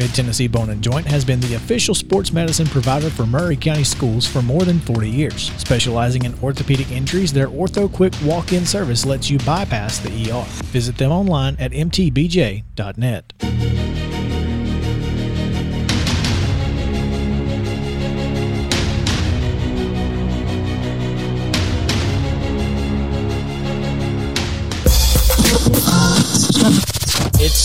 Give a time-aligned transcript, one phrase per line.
[0.00, 3.84] Mid Tennessee Bone and Joint has been the official sports medicine provider for Maury County
[3.84, 5.52] schools for more than 40 years.
[5.58, 10.42] Specializing in orthopedic injuries, their Ortho Quick walk in service lets you bypass the ER.
[10.68, 13.29] Visit them online at mtbj.net.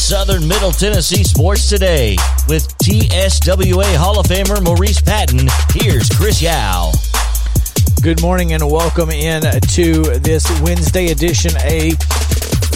[0.06, 2.16] Southern Middle Tennessee Sports Today
[2.48, 5.48] with TSWA Hall of Famer Maurice Patton.
[5.72, 6.92] Here's Chris Yao.
[8.04, 11.90] Good morning and welcome in to this Wednesday edition, a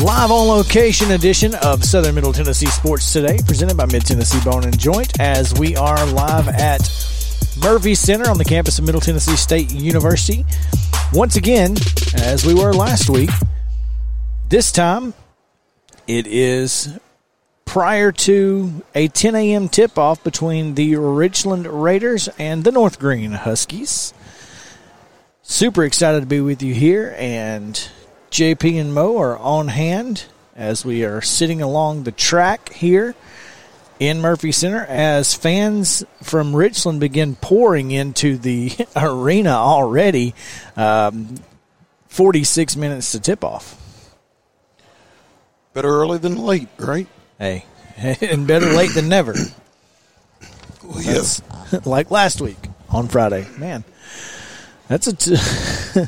[0.04, 4.64] live on location edition of Southern Middle Tennessee Sports Today, presented by Mid Tennessee Bone
[4.64, 6.82] and Joint, as we are live at
[7.62, 10.46] Murphy Center on the campus of Middle Tennessee State University.
[11.14, 11.76] Once again,
[12.16, 13.30] as we were last week,
[14.50, 15.14] this time
[16.08, 16.98] it is
[17.70, 19.70] prior to a 10 a.m.
[19.70, 24.12] tip off between the Richland Raiders and the North Greene Huskies.
[25.44, 27.76] Super excited to be with you here, and
[28.32, 33.14] JP and Mo are on hand as we are sitting along the track here
[34.00, 40.34] in Murphy Center as fans from Richland begin pouring into the arena already.
[40.76, 41.36] Um,
[42.08, 43.80] 46 minutes to tip off.
[45.74, 47.08] Better early than late, right?
[47.40, 47.66] Hey,
[47.98, 49.34] and better late than never.
[50.84, 51.42] Well, yes.
[51.86, 52.58] like last week
[52.90, 53.48] on Friday.
[53.58, 53.84] Man,
[54.88, 55.36] that's a t-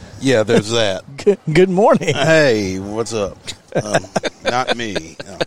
[0.20, 1.04] Yeah, there's that.
[1.18, 2.14] good, good morning.
[2.16, 3.38] hey, what's up?
[3.82, 4.04] Um,
[4.44, 5.16] not me.
[5.26, 5.38] No.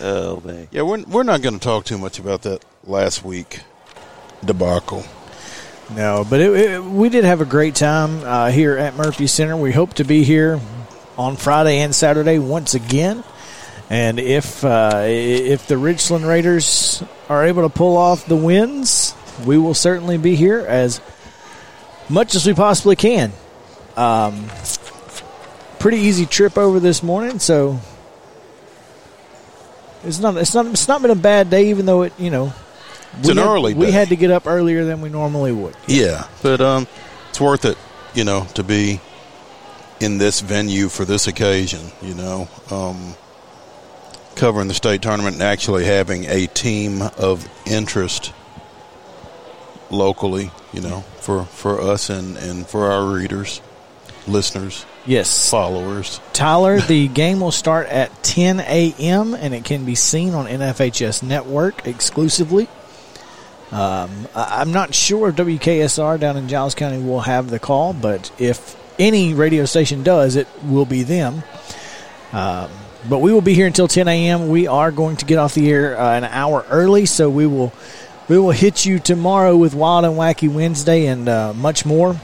[0.00, 0.68] Oh, man.
[0.70, 3.60] Yeah, we're, we're not going to talk too much about that last week
[4.44, 5.04] debacle.
[5.94, 9.56] No, but it, it, we did have a great time uh, here at Murphy Center.
[9.56, 10.60] We hope to be here
[11.18, 13.22] on Friday and Saturday once again.
[13.94, 19.14] And if uh, if the Richland Raiders are able to pull off the wins,
[19.46, 21.00] we will certainly be here as
[22.08, 23.32] much as we possibly can.
[23.96, 24.46] Um,
[25.78, 27.78] pretty easy trip over this morning, so
[30.02, 32.52] it's not it's not it's not been a bad day, even though it you know
[33.18, 33.92] It's we an had, early we day.
[33.92, 35.76] had to get up earlier than we normally would.
[35.86, 36.88] Yeah, but um,
[37.30, 37.78] it's worth it,
[38.12, 39.00] you know, to be
[40.00, 41.92] in this venue for this occasion.
[42.02, 43.14] You know, um,
[44.36, 48.32] covering the state tournament and actually having a team of interest
[49.90, 50.50] locally.
[50.72, 53.60] You know, for for us and and for our readers,
[54.26, 56.20] listeners, Yes, followers.
[56.32, 59.34] Tyler, the game will start at 10 a.m.
[59.34, 62.66] and it can be seen on NFHS Network exclusively.
[63.70, 67.92] Um, I- I'm not sure if WKSR down in Giles County will have the call,
[67.92, 71.42] but if any radio station does, it will be them.
[72.32, 72.70] Um,
[73.08, 74.48] but we will be here until 10 a.m.
[74.48, 77.72] We are going to get off the air uh, an hour early, so we will
[78.28, 82.18] we will hit you tomorrow with Wild and Wacky Wednesday and uh, much more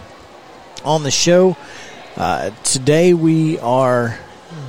[0.84, 1.56] on the show.
[2.16, 4.18] Uh, today we are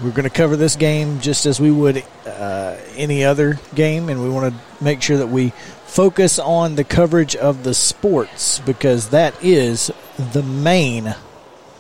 [0.04, 4.22] we're going to cover this game just as we would uh, any other game, and
[4.22, 5.52] we want to make sure that we
[5.86, 11.16] focus on the coverage of the sports because that is the main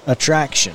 [0.07, 0.73] attraction.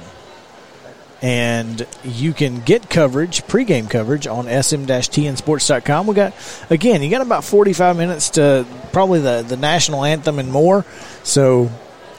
[1.22, 6.06] And you can get coverage, pregame coverage, on sm-tnsports.com.
[6.06, 6.34] We got
[6.68, 10.84] again, you got about forty-five minutes to probably the the national anthem and more.
[11.22, 11.70] So,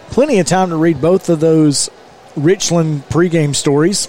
[0.09, 1.91] plenty of time to read both of those
[2.35, 4.07] Richland pregame stories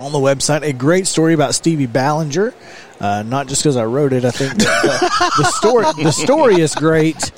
[0.00, 0.62] on the website.
[0.62, 2.52] A great story about Stevie Ballinger.
[2.98, 4.24] Uh, not just because I wrote it.
[4.24, 7.32] I think the story the story is great.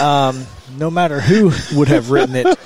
[0.00, 2.58] Um, no matter who would have written it,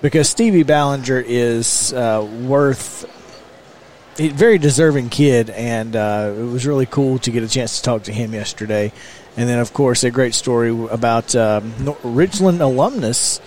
[0.00, 3.04] because Stevie Ballinger is uh, worth
[4.18, 7.82] a very deserving kid, and uh, it was really cool to get a chance to
[7.82, 8.92] talk to him yesterday.
[9.36, 11.72] And then, of course, a great story about um,
[12.04, 13.40] Richland alumnus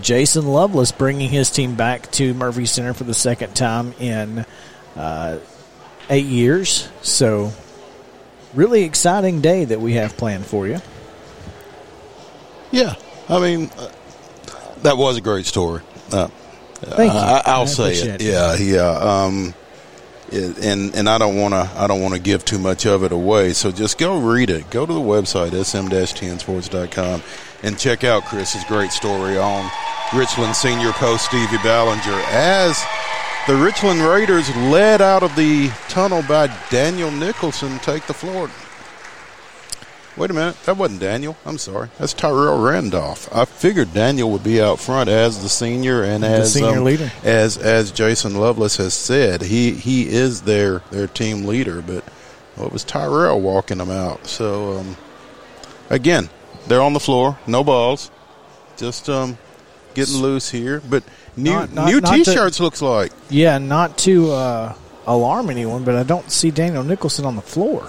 [0.00, 4.44] Jason Lovelace bringing his team back to Murphy Center for the second time in
[4.96, 5.38] uh,
[6.10, 6.88] eight years.
[7.02, 7.52] So,
[8.54, 10.78] really exciting day that we have planned for you.
[12.70, 12.94] Yeah,
[13.28, 13.88] I mean, uh,
[14.82, 15.82] that was a great story.
[16.12, 16.28] Uh,
[16.80, 17.18] Thank you.
[17.18, 18.20] I, I'll I say it.
[18.20, 18.22] it.
[18.22, 18.90] Yeah, yeah.
[18.90, 19.54] Um,
[20.30, 23.02] it- and and I don't want to I don't want to give too much of
[23.02, 23.52] it away.
[23.54, 24.70] So just go read it.
[24.70, 27.22] Go to the website sm-tnsports.com
[27.62, 29.70] and check out Chris's great story on
[30.14, 32.80] Richland senior coach Stevie Ballinger as
[33.48, 38.50] The Richland Raiders, led out of the tunnel by Daniel Nicholson, take the floor.
[40.18, 41.36] Wait a minute, that wasn't Daniel.
[41.46, 43.28] I'm sorry, that's Tyrell Randolph.
[43.34, 46.84] I figured Daniel would be out front as the senior and The as senior um,
[46.84, 47.10] leader.
[47.22, 51.80] as as Jason Lovelace has said, he he is their their team leader.
[51.82, 52.04] But
[52.56, 54.26] well, it was Tyrell walking them out.
[54.26, 54.96] So um,
[55.88, 56.28] again,
[56.66, 58.10] they're on the floor, no balls,
[58.76, 59.38] just um,
[59.94, 60.80] getting loose here.
[60.88, 61.04] But
[61.36, 63.12] new Not- not- new not t-shirts looks like.
[63.30, 64.74] Yeah, not to uh,
[65.06, 67.88] alarm anyone, but I don't see Daniel Nicholson on the floor.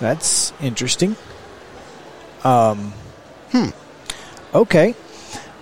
[0.00, 1.16] That's interesting.
[2.44, 2.92] Um,
[3.50, 3.68] hmm.
[4.54, 4.94] Okay.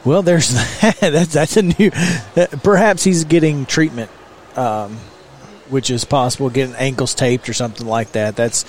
[0.04, 0.98] Well, there's that.
[1.00, 1.90] That's that's a new.
[2.34, 4.10] that- Perhaps he's getting treatment,
[4.56, 4.96] um,
[5.70, 6.50] which is possible.
[6.50, 8.36] Getting ankles taped or something like that.
[8.36, 8.64] That's.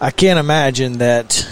[0.00, 1.48] I can't imagine that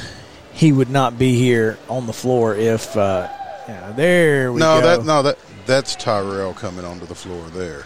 [0.53, 2.97] he would not be here on the floor if.
[2.97, 3.29] Uh,
[3.67, 4.87] yeah, there we No, go.
[4.99, 7.85] that no that that's Tyrell coming onto the floor there.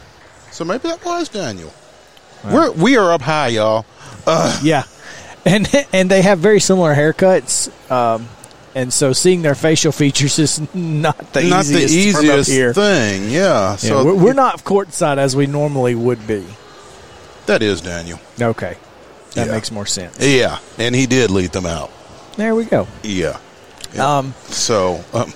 [0.51, 1.73] So maybe that was Daniel.
[2.45, 3.87] We're we are up high, y'all.
[4.63, 4.85] Yeah,
[5.45, 8.29] and and they have very similar haircuts, um,
[8.75, 12.73] and so seeing their facial features is not the Not the easiest, up easiest here.
[12.75, 13.71] thing, yeah.
[13.71, 16.45] Yeah, So we're, we're not courtside as we normally would be.
[17.47, 18.21] That is Daniel.
[18.41, 18.77] Okay,
[19.35, 19.53] that Yeah.
[19.53, 20.19] makes more sense.
[20.25, 21.91] Yeah, and he did lead them out.
[22.37, 22.87] There we go.
[23.03, 23.39] Yeah.
[23.93, 24.19] Yeah.
[24.19, 25.33] Um, So, um,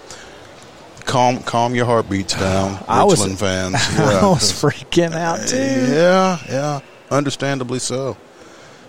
[1.04, 3.74] calm calm your heartbeats down, I was- Richland fans.
[3.98, 5.56] I was freaking out too.
[5.92, 8.16] yeah, yeah, understandably so.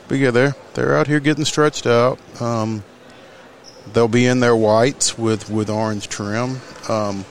[0.07, 2.19] But yeah, they're they're out here getting stretched out.
[2.41, 2.83] Um,
[3.93, 6.61] they'll be in their whites with with orange trim.
[6.89, 7.25] Um,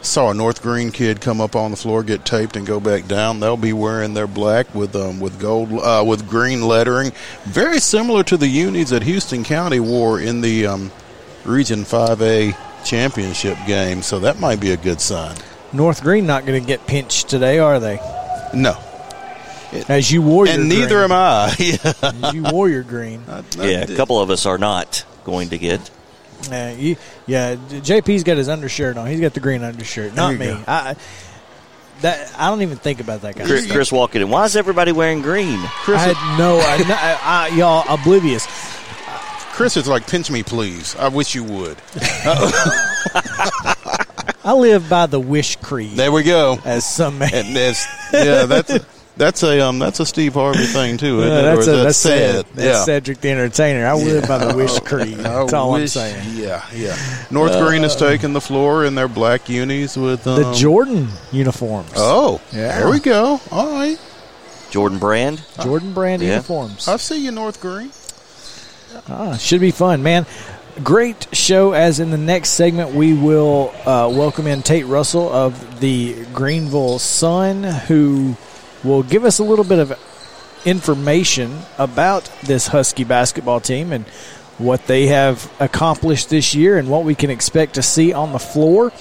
[0.00, 3.06] saw a North Greene kid come up on the floor, get taped, and go back
[3.06, 3.40] down.
[3.40, 7.12] They'll be wearing their black with um, with gold uh, with green lettering,
[7.44, 10.92] very similar to the unis that Houston County wore in the um,
[11.44, 14.02] Region Five A championship game.
[14.02, 15.36] So that might be a good sign.
[15.72, 17.96] North Greene not going to get pinched today, are they?
[18.54, 18.78] No,
[19.88, 21.54] As you wore your and neither am I.
[21.58, 21.92] Yeah.
[22.02, 23.22] As you wore your green.
[23.58, 25.90] Yeah, a couple of us are not going to get.
[26.50, 26.96] Uh, you,
[27.26, 29.06] yeah, JP's got his undershirt on.
[29.06, 30.14] He's got the green undershirt.
[30.14, 30.46] Not me.
[30.46, 30.62] go.
[30.66, 30.94] I,
[32.02, 33.46] that I don't even think about that guy.
[33.46, 34.28] Chris, Chris walking in.
[34.28, 35.58] Why is everybody wearing green?
[35.88, 38.46] I had no, I, I, I, y'all oblivious.
[39.52, 40.94] Chris is like, pinch me, please.
[40.96, 41.78] I wish you would.
[44.44, 46.58] I live by the wish creed, There we go.
[46.64, 47.30] as some may.
[47.32, 48.84] And yeah, that's a,
[49.16, 51.20] that's a um that's a Steve Harvey thing too.
[51.20, 51.42] Isn't Uh, it?
[51.56, 52.34] that's Or a, is that's sad.
[52.34, 52.46] sad.
[52.54, 52.84] That's yeah.
[52.84, 53.86] Cedric the Entertainer.
[53.86, 55.18] I live by the wish creed.
[55.18, 56.22] That's I all I'm saying.
[56.36, 56.96] Yeah, yeah.
[57.30, 61.90] North Greene has taken the floor in their black unis with um, The Jordan uniforms.
[61.96, 62.78] Oh, Yeah.
[62.80, 63.40] there we go.
[63.50, 63.98] All right,
[64.70, 65.42] Jordan Brand.
[65.62, 66.30] Jordan brand Yeah.
[66.30, 66.86] uniforms.
[66.88, 67.90] I see you, North Greene.
[69.08, 70.26] Ah, should be fun, man.
[70.82, 71.72] Great show.
[71.72, 76.98] As in the next segment, we will uh, welcome in Tate Russell of the Greeneville
[77.00, 78.36] Sun, who
[78.86, 79.98] will give us a little bit of
[80.64, 84.06] information about this Husky basketball team and
[84.58, 88.38] what they have accomplished this year and what we can expect to see on the
[88.38, 88.92] floor.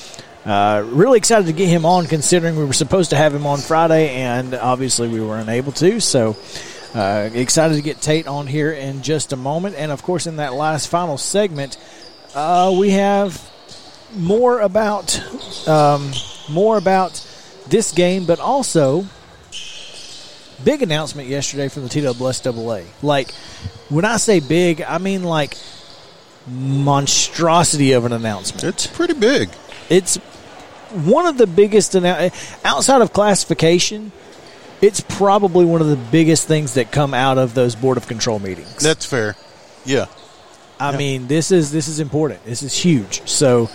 [0.45, 3.57] Uh, really excited to get him on, considering we were supposed to have him on
[3.57, 5.99] Friday, and obviously we were unable to.
[5.99, 6.35] So,
[6.93, 9.75] uh, excited to get Tate on here in just a moment.
[9.75, 11.77] And of course, in that last final segment,
[12.35, 13.41] uh, we have
[14.15, 15.19] more about
[15.67, 16.11] um,
[16.49, 17.25] more about
[17.67, 19.05] this game, but also
[20.63, 22.85] big announcement yesterday from the TSSAA.
[23.01, 23.31] Like
[23.89, 25.57] when I say big, I mean like
[26.47, 28.63] monstrosity of an announcement.
[28.63, 29.49] It's pretty big.
[29.89, 30.17] It's
[30.91, 32.31] one of the biggest annou-
[32.63, 34.11] outside of classification.
[34.81, 38.39] It's probably one of the biggest things that come out of those board of control
[38.39, 38.77] meetings.
[38.77, 39.35] That's fair.
[39.85, 40.05] Yeah.
[40.79, 42.43] I mean, this is this is important.
[42.43, 43.27] This is huge.
[43.27, 43.69] So,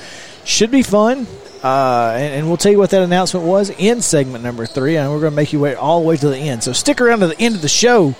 [0.44, 1.26] should be fun.
[1.62, 5.10] Uh, and, and we'll tell you what that announcement was in segment number three, and
[5.10, 6.62] we're going to make you wait all the way to the end.
[6.64, 8.14] So stick around to the end of the show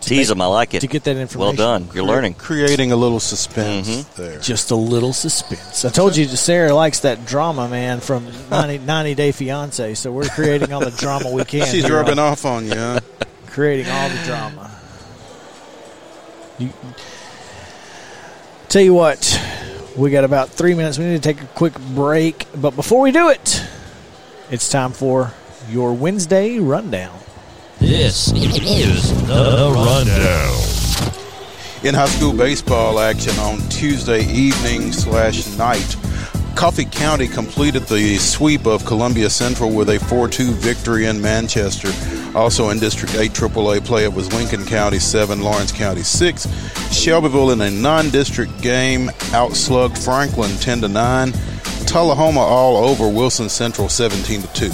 [0.00, 0.40] Tease them.
[0.40, 0.80] I like it.
[0.80, 1.38] to get that information.
[1.40, 1.88] Well done.
[1.92, 2.34] You're learning.
[2.34, 4.22] Creating a little suspense Mm-hmm.
[4.22, 4.38] there.
[4.40, 5.84] Just a little suspense.
[5.84, 9.94] I told you, Sarah likes that drama, man, from 90, 90 Day Fiance.
[9.94, 11.66] So we're creating all the drama we can.
[11.66, 12.72] She's rubbing on- off on you.
[12.74, 13.00] Huh?
[13.48, 14.70] creating all the drama.
[16.58, 16.70] You,
[18.68, 19.18] tell you what,
[19.98, 20.96] we got about three minutes.
[20.96, 23.64] We need to take a quick break, but before we do it,
[24.50, 25.32] it's time for
[25.68, 27.18] your Wednesday rundown.
[27.80, 30.78] This is the rundown.
[31.84, 35.96] in high school baseball action on Tuesday evening slash night.
[36.58, 41.88] Coffee County completed the sweep of Columbia Central with a 4-2 victory in Manchester.
[42.36, 46.48] Also in District 8 AAA play, it was Lincoln County 7, Lawrence County 6.
[46.92, 51.32] Shelbyville in a non-district game outslugged Franklin 10 to 9.
[51.86, 54.72] Tullahoma all over Wilson Central 17 to 2.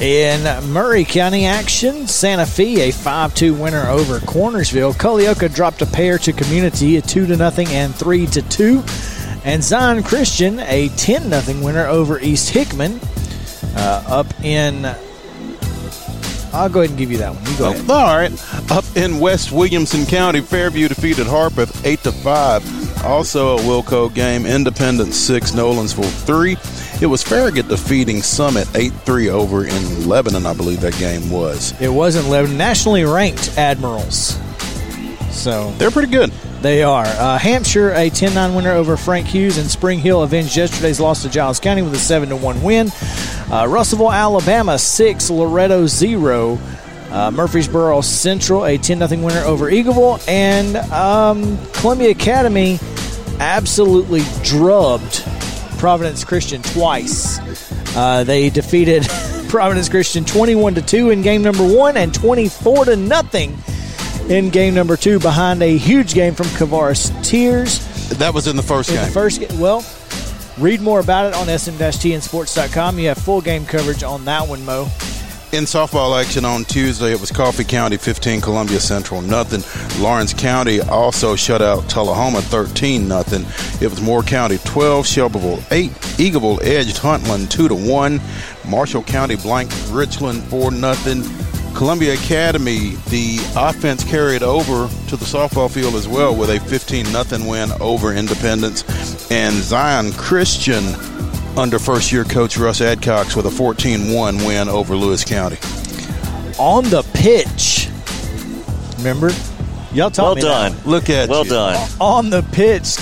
[0.04, 4.94] In Maury County action, Santa Fe a 5-2 winner over Cornersville.
[4.94, 8.82] Culleoka dropped a pair to Community, a 2 to nothing and 3 to 2.
[9.44, 13.00] And Zion Christian a 10 nothing winner over East Hickman.
[13.76, 14.86] Uh, up in
[16.54, 17.44] I'll go ahead and give you that one.
[17.50, 17.90] You go ahead.
[17.90, 18.70] All right.
[18.70, 23.04] Up in West Williamson County, Fairview defeated Harpeth 8 to 5.
[23.04, 26.56] Also a Wilco game, Independence 6, Nolensville 3.
[27.02, 31.78] It was Farragut defeating Summit 8-3 over in Lebanon, I believe that game was.
[31.80, 32.56] It wasn't Lebanon.
[32.56, 34.38] Nationally ranked Admirals.
[35.34, 36.30] So They're pretty good.
[36.62, 37.04] They are.
[37.04, 41.22] Uh, Hampshire, a 10 9 winner over Frank Hughes, and Spring Hill avenged yesterday's loss
[41.22, 42.90] to Giles County with a 7 1 win.
[43.50, 46.58] Uh, Russellville, Alabama, 6, Loretto, 0.
[47.10, 50.26] Uh, Murfreesboro Central, a 10 0 winner over Eagleville.
[50.26, 52.78] And um, Columbia Academy
[53.38, 55.22] absolutely drubbed
[55.78, 57.38] Providence Christian twice.
[57.94, 59.06] Uh, they defeated
[59.48, 63.56] Providence Christian 21 to 2 in game number one and 24 to nothing
[64.28, 67.80] in game number two behind a huge game from Kavaris Tears.
[68.10, 69.04] That was in the first In game.
[69.06, 69.84] the first game, well,
[70.58, 72.98] read more about it on sm-tnsports.com.
[72.98, 74.88] You have full game coverage on that one, Mo.
[75.52, 79.62] In softball action on Tuesday, it was Coffee County 15, Columbia Central nothing.
[80.02, 83.42] Lawrence County also shut out Tullahoma 13 nothing.
[83.80, 88.20] It was Moore County 12, Shelbyville 8, Eagleville edged Huntland 2 to 1.
[88.68, 91.22] Marshall County blanked Richland 4 nothing.
[91.74, 97.10] Columbia Academy, the offense carried over to the softball field as well with a 15
[97.12, 98.84] nothing win over Independence.
[99.30, 100.84] And Zion Christian
[101.58, 105.56] under first year coach Russ Adcox with a 14 1 win over Lewis County.
[106.58, 107.88] On the pitch,
[108.98, 109.30] remember?
[109.92, 110.72] Y'all taught Well me done.
[110.72, 110.86] that.
[110.86, 111.50] Look at Well you.
[111.50, 111.88] done.
[112.00, 112.96] On the pitch,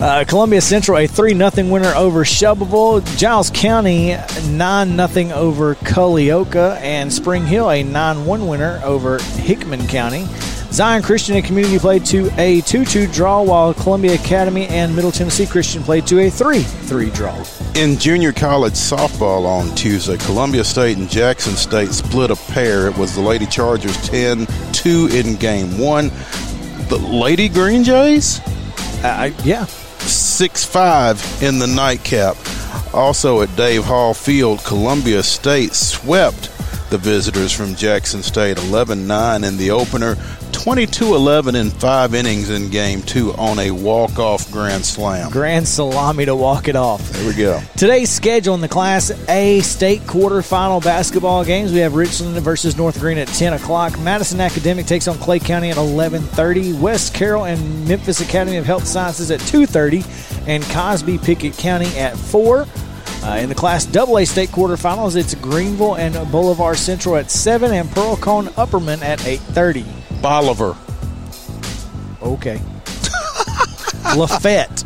[0.00, 3.00] uh, Columbia Central a three 0 winner over Shelbyville.
[3.16, 4.16] Giles County
[4.50, 10.26] nine 0 over Culleoka, and Spring Hill a nine one winner over Hickman County.
[10.72, 15.12] Zion Christian and Community played to a 2 2 draw, while Columbia Academy and Middle
[15.12, 17.44] Tennessee Christian played to a 3 3 draw.
[17.76, 22.88] In junior college softball on Tuesday, Columbia State and Jackson State split a pair.
[22.88, 26.10] It was the Lady Chargers 10 2 in game one.
[26.88, 28.40] The Lady Green Jays?
[29.02, 29.66] Uh, yeah.
[30.08, 32.36] 6 5 in the nightcap.
[32.94, 36.50] Also at Dave Hall Field, Columbia State swept
[36.90, 40.16] the visitors from Jackson State 11 9 in the opener,
[40.66, 45.30] 22 11 in five innings in game two on a walk off grand slam.
[45.30, 47.08] Grand salami to walk it off.
[47.10, 47.60] There we go.
[47.76, 51.70] Today's schedule in the Class A state quarterfinal basketball games.
[51.70, 53.96] We have Richland versus North Greene at 10 o'clock.
[54.00, 56.72] Madison Academic takes on Clay County at 11:30.
[56.80, 60.04] West Carroll and Memphis Academy of Health Sciences at 2:30,
[60.48, 62.66] and Cosby Pickett County at 4.
[63.22, 67.88] Uh, in the Class AA state quarterfinals, it's Greeneville and Boulevard Central at 7, and
[67.92, 69.84] Pearl-Cohn Upperman at 8:30.
[70.20, 70.76] Bolivar.
[72.22, 72.60] Okay.
[74.16, 74.84] Lafette.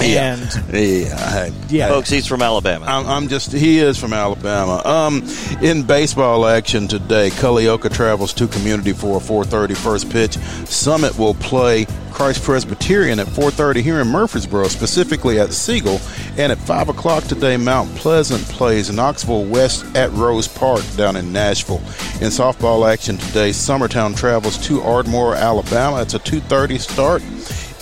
[0.00, 0.40] And
[0.72, 1.30] Yeah.
[1.30, 1.52] hey.
[1.68, 2.86] yeah, Folks, he's from Alabama.
[2.86, 4.82] I'm, I'm just, he is from Alabama.
[4.84, 5.22] Um,
[5.62, 10.36] in baseball action today, Culleoka travels to community for a 4.30 first pitch.
[10.66, 16.00] Summit will play Christ Presbyterian at 4.30 here in Murfreesboro, specifically at Siegel.
[16.36, 21.32] And at 5 o'clock today, Mount Pleasant plays Knoxville West at Rose Park down in
[21.32, 21.78] Nashville.
[22.20, 26.00] In softball action today, Summertown travels to Ardmore, Alabama.
[26.02, 27.22] It's a 2.30 start.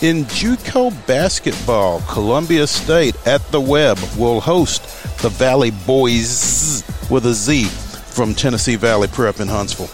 [0.00, 4.82] In JUCO basketball, Columbia State at the Web will host
[5.22, 9.88] the Valley Boys with a Z from Tennessee Valley Prep in Huntsville.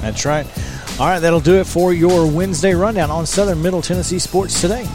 [0.00, 0.44] That's right.
[0.98, 4.88] All right, that'll do it for your Wednesday rundown on Southern Middle Tennessee Sports today.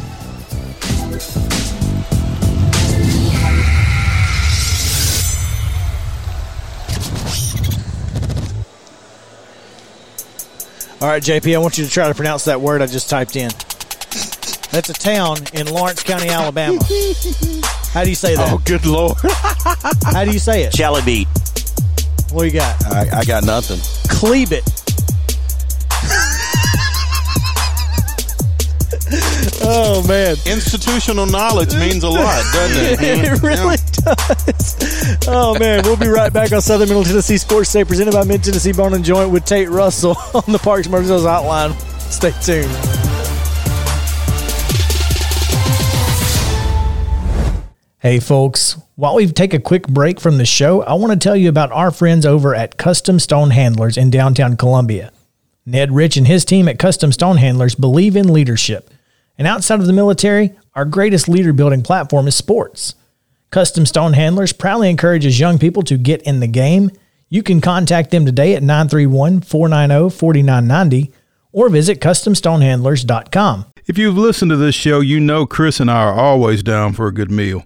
[11.01, 13.37] All right, JP, I want you to try to pronounce that word I just typed
[13.37, 13.51] in.
[14.71, 16.79] That's a town in Lawrence County, Alabama.
[17.91, 18.51] How do you say that?
[18.51, 19.17] Oh, good Lord.
[20.13, 20.73] How do you say it?
[20.73, 21.27] Chally beat.
[22.31, 22.85] What do you got?
[22.85, 23.79] I, I got nothing.
[24.09, 24.63] Cleave it.
[29.63, 32.99] oh man, Institutional knowledge means a lot, doesn't it?
[33.01, 35.27] it really does.
[35.27, 38.43] Oh man, we'll be right back on Southern Middle Tennessee Sports Day, presented by Mid
[38.43, 41.73] Tennessee Bone and Joint with Tate Russell on the Parks Motor Sales Hotline.
[42.11, 42.98] Stay tuned.
[48.01, 51.35] Hey folks, while we take a quick break from the show, I want to tell
[51.35, 55.11] you about our friends over at Custom Stone Handlers in downtown Columbia.
[55.65, 58.89] Ned Rich and his team at Custom Stone Handlers believe in leadership.
[59.37, 62.95] And outside of the military, our greatest leader building platform is sports.
[63.49, 66.91] Custom Stone Handlers proudly encourages young people to get in the game.
[67.27, 71.11] You can contact them today at 931 490 4990
[71.51, 73.65] or visit CustomStonehandlers.com.
[73.87, 77.07] If you've listened to this show, you know Chris and I are always down for
[77.07, 77.65] a good meal.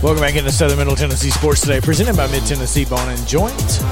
[0.00, 3.82] Welcome back into Southern Middle Tennessee Sports Today, presented by Mid Tennessee Bone and Joint.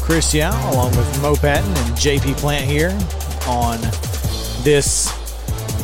[0.00, 2.90] Chris Yao, along with Mo Patton and JP Plant here
[3.46, 3.78] on
[4.64, 5.08] this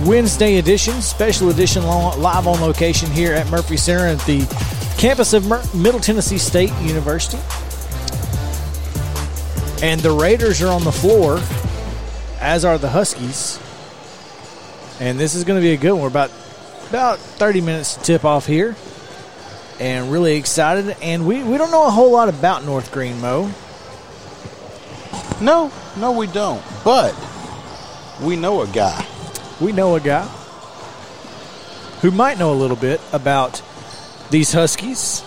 [0.04, 4.40] Wednesday edition, special edition live on location here at Murphy Center at the
[4.98, 5.44] campus of
[5.76, 7.38] Middle Tennessee State University.
[9.80, 11.40] And the Raiders are on the floor,
[12.40, 13.60] as are the Huskies.
[14.98, 16.02] And this is going to be a good one.
[16.02, 16.32] We're about
[16.88, 18.74] about 30 minutes to tip off here.
[19.80, 20.96] And really excited.
[21.02, 23.50] And we, we don't know a whole lot about North Greene, Mo.
[25.40, 26.62] No, no, we don't.
[26.84, 27.14] But
[28.20, 29.06] we know a guy.
[29.60, 30.26] We know a guy
[32.00, 33.62] who might know a little bit about
[34.30, 35.22] these Huskies.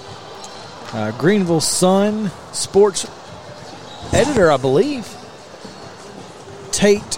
[0.93, 3.05] Uh, Greeneville Sun sports
[4.13, 5.07] editor, I believe.
[6.71, 7.17] Tate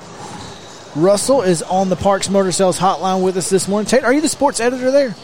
[0.95, 3.87] Russell is on the Parks Motor Sales hotline with us this morning.
[3.87, 5.15] Tate, are you the sports editor there?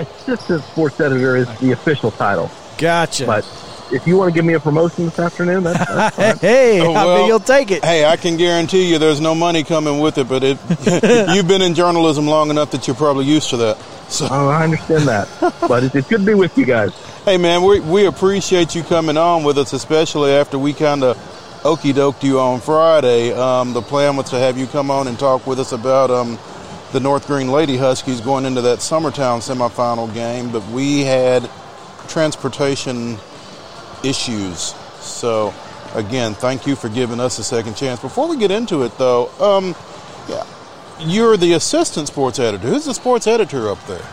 [0.00, 2.50] Assistant sports editor is the official title.
[2.78, 3.26] Gotcha.
[3.26, 3.44] But
[3.92, 6.38] if you want to give me a promotion this afternoon, that's, that's fine.
[6.38, 7.84] hey, oh, well, I think you'll take it.
[7.84, 10.58] Hey, I can guarantee you there's no money coming with it, but it,
[11.34, 13.78] you've been in journalism long enough that you're probably used to that.
[14.08, 14.28] So.
[14.30, 15.28] Oh, I understand that.
[15.68, 16.92] but it's, it's good to be with you guys.
[17.24, 21.16] Hey, man, we, we appreciate you coming on with us, especially after we kind of
[21.64, 23.32] okey doked you on Friday.
[23.32, 26.38] Um, the plan was to have you come on and talk with us about um,
[26.92, 31.50] the North Greene Lady Huskies going into that Summertown semifinal game, but we had
[32.08, 33.18] transportation
[34.04, 34.74] issues.
[35.00, 35.52] So,
[35.94, 38.00] again, thank you for giving us a second chance.
[38.00, 39.74] Before we get into it, though, um,
[40.28, 40.44] yeah,
[41.00, 42.68] you're the assistant sports editor.
[42.68, 44.06] Who's the sports editor up there?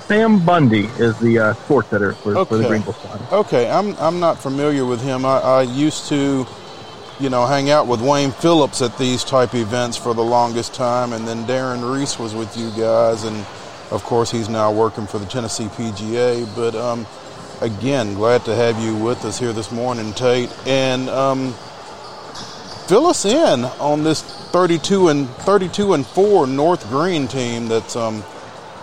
[0.00, 2.48] Sam Bundy is the uh, sports editor for, okay.
[2.48, 3.20] for the Greeneville Sun.
[3.30, 5.26] Okay, I'm I'm not familiar with him.
[5.26, 6.46] I, I used to,
[7.20, 11.12] you know, hang out with Wayne Phillips at these type events for the longest time,
[11.12, 13.36] and then Darren Reese was with you guys, and
[13.90, 16.46] of course he's now working for the Tennessee PGA.
[16.54, 17.06] But um,
[17.60, 21.52] again, glad to have you with us here this morning, Tate, and um,
[22.86, 28.22] fill us in on this 32 and 32 and four North Greene team that's um,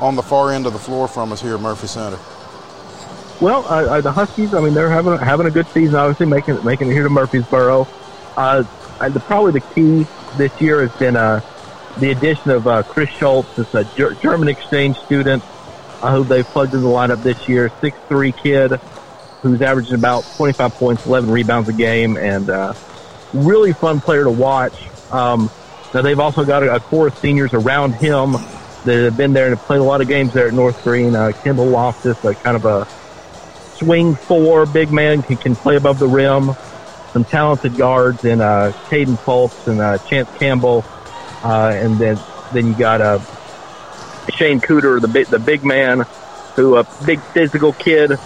[0.02, 2.20] on the far end of the floor from us here at Murphy Center?
[3.40, 4.54] Well, uh, the Huskies.
[4.54, 5.96] I mean, they're having having a good season.
[5.96, 7.88] Obviously, making making it here to Murfreesboro.
[8.38, 8.64] Uh,
[9.00, 10.06] the, probably the key
[10.38, 11.42] this year has been uh,
[11.98, 15.44] the addition of uh, Chris Schultz, this a Ger- German exchange student
[16.02, 17.72] uh, who they plugged in the lineup this year.
[17.82, 18.80] Six three kid
[19.42, 22.74] who's averaging about 25 points, 11 rebounds a game, and uh,
[23.34, 24.74] really fun player to watch.
[25.12, 25.52] Um,
[25.94, 28.34] now they've also got a, a core of seniors around him
[28.86, 31.16] that have been there and have played a lot of games there at North Greene.
[31.16, 32.88] Uh, Kendall Loftus, a kind of a
[33.78, 36.56] swing four big man, he can play above the rim.
[37.16, 40.84] Some talented guards in uh, Caden Fultz and uh, Chance Campbell,
[41.46, 42.20] uh, and then
[42.52, 43.20] then you got uh,
[44.32, 46.06] Shane Cooter, the big the big man,
[46.58, 48.20] who a big physical kid.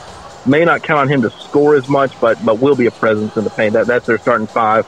[0.47, 3.38] May not count on him to score as much, but but will be a presence
[3.38, 3.73] in the paint.
[3.73, 4.88] That that's their starting five,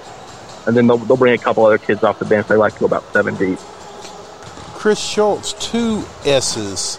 [0.65, 2.47] and then they'll, they'll bring a couple other kids off the bench.
[2.47, 3.59] They like to go about seven deep.
[4.73, 6.97] Chris Schultz, two S's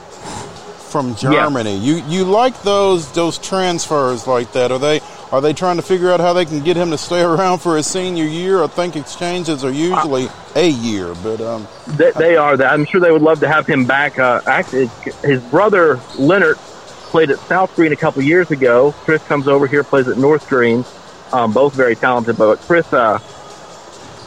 [0.92, 1.74] from Germany.
[1.78, 1.96] Yeah.
[1.96, 4.70] You you like those those transfers like that?
[4.70, 5.00] Are they
[5.32, 7.76] are they trying to figure out how they can get him to stay around for
[7.76, 8.62] his senior year?
[8.62, 12.56] I think exchanges are usually a year, but um, they, they are.
[12.56, 14.18] That I'm sure they would love to have him back.
[14.18, 14.90] Uh, actually,
[15.24, 18.92] his brother Leonard played at South Greene a couple years ago.
[18.92, 20.84] Chris comes over here, plays at North Greene.
[21.32, 23.18] Um, both very talented, but Chris, uh,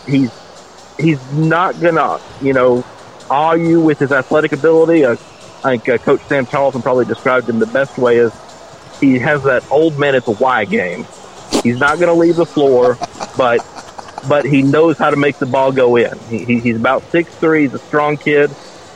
[0.08, 0.32] he's
[0.98, 2.84] he's not gonna, you know,
[3.30, 5.06] awe you with his athletic ability.
[5.06, 5.15] Uh,
[5.63, 8.34] I think uh, Coach Sam Charlton probably described him the best way as
[9.00, 11.06] he has that old man at the Y game.
[11.64, 12.98] He's not going to leave the floor,
[13.38, 13.66] but
[14.28, 16.18] but he knows how to make the ball go in.
[16.30, 17.62] He, he, he's about six three.
[17.62, 18.52] He's a strong kid,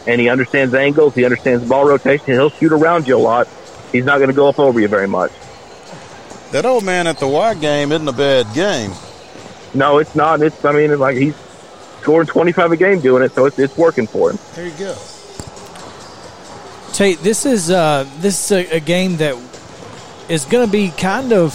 [0.08, 1.16] and he understands angles.
[1.16, 2.34] He understands ball rotation.
[2.34, 3.48] He'll shoot around you a lot.
[3.92, 5.32] He's not going to go up over you very much.
[6.52, 8.92] That old man at the Y game isn't a bad game.
[9.74, 10.42] No, it's not.
[10.42, 11.36] It's I mean, like he's
[12.02, 14.40] scoring 25 a game doing it, so it's, it's working for him.
[14.56, 14.96] There you go.
[16.94, 19.36] Tate, this is uh, this is a, a, game that
[20.30, 21.54] is going to be kind of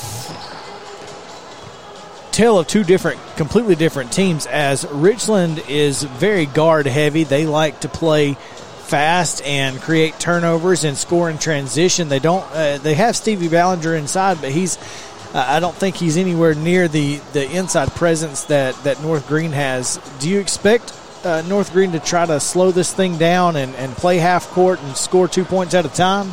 [2.33, 4.47] tale of two different, completely different teams.
[4.47, 10.97] As Richland is very guard heavy, they like to play fast and create turnovers and
[10.97, 12.09] score in transition.
[12.09, 12.45] They don't.
[12.53, 14.77] Uh, they have Stevie Ballinger inside, but he's.
[15.33, 19.51] Uh, I don't think he's anywhere near the, the inside presence that, that North Greene
[19.51, 19.99] has.
[20.21, 23.93] Do you expect uh, North Greene to try to slow this thing down and, and
[23.97, 26.33] play half court and score two points at a time?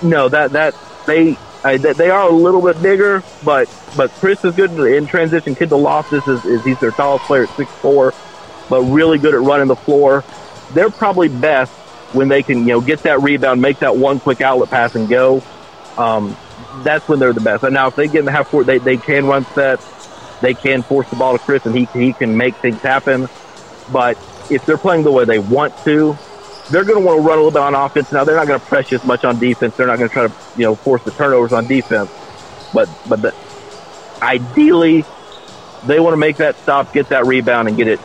[0.00, 0.74] No, that that
[1.08, 5.54] they they are a little bit bigger, but but Chris is good in transition.
[5.54, 8.14] Kid Loftus is, is he's their tallest player at six four,
[8.68, 10.24] but really good at running the floor.
[10.70, 11.72] They're probably best
[12.12, 15.08] when they can you know get that rebound, make that one quick outlet pass, and
[15.08, 15.42] go.
[15.96, 16.36] Um,
[16.84, 17.62] that's when they're the best.
[17.64, 19.82] And now if they get in the half court, they, they can run sets.
[20.40, 23.28] They can force the ball to Chris, and he he can make things happen.
[23.88, 24.16] But
[24.48, 26.18] if they're playing the way they want to,
[26.70, 28.12] they're going to want to run a little bit on offense.
[28.12, 29.76] Now they're not going to press you as much on defense.
[29.76, 32.10] They're not going to try to you know force the turnovers on defense.
[32.74, 33.34] But but the,
[34.22, 35.04] ideally,
[35.86, 38.00] they want to make that stop, get that rebound, and get it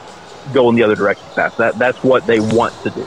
[0.54, 1.58] going the other direction fast.
[1.58, 3.06] That that's what they want to do.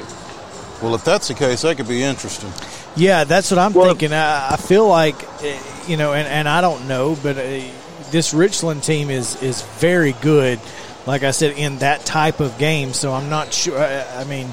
[0.83, 2.53] Well, if that's the case, that could be interesting.
[2.97, 4.13] Yeah, that's what I'm Well- thinking.
[4.13, 7.61] I, I feel like, eh, you know, and, and I don't know, but uh,
[8.11, 10.61] this Richland team is is very good.
[11.07, 13.79] Like I said, in that type of game, so I'm not sure.
[13.79, 14.53] I, I mean,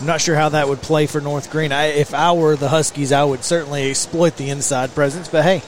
[0.00, 1.72] I'm not sure how that would play for North Greene.
[1.72, 5.28] I, if I were the Huskies, I would certainly exploit the inside presence.
[5.28, 5.62] But hey,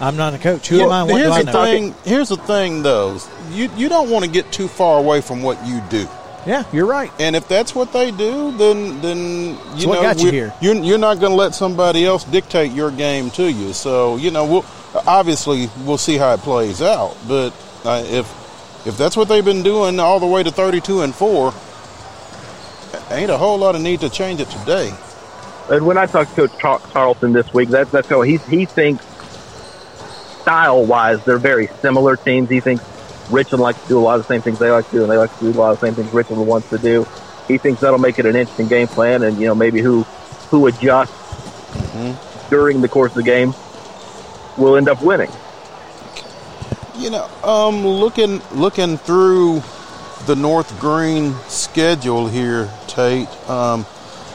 [0.00, 0.68] I'm not a coach.
[0.68, 1.02] Who am I?
[1.04, 1.64] What do here's I the know?
[1.64, 1.94] thing.
[2.04, 3.18] Here's the thing, though.
[3.50, 6.08] You you don't want to get too far away from what you do.
[6.46, 7.10] Yeah, you're right.
[7.18, 10.54] And if that's what they do, then then you So know got you here?
[10.60, 13.72] You're, you're not going to let somebody else dictate your game to you.
[13.72, 14.64] So you know, we'll,
[15.06, 17.16] obviously we'll see how it plays out.
[17.26, 17.50] But
[17.84, 18.26] uh, if
[18.86, 21.52] if that's what they've been doing all the way to 32 and four,
[23.10, 24.92] ain't a whole lot of need to change it today.
[25.70, 28.64] And when I talked to Coach Char- Charlton this week, that's that's how he he
[28.64, 29.04] thinks
[30.40, 32.48] style wise they're very similar teams.
[32.48, 32.82] He thinks
[33.30, 35.12] Richland likes to do a lot of the same things they like to do, and
[35.12, 37.06] they like to do a lot of the same things Richland wants to do.
[37.46, 40.02] He thinks that'll make it an interesting game plan, and you know maybe who
[40.50, 41.12] who adjusts
[42.48, 43.54] during the course of the game
[44.56, 45.30] will end up winning.
[46.96, 49.62] You know, um, looking looking through
[50.26, 53.86] the North Greene schedule here, Tate, um,